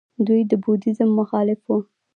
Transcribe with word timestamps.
دوی 0.27 0.41
د 0.49 0.51
بودیزم 0.63 1.09
مخالف 1.19 1.59
وو 1.67 1.77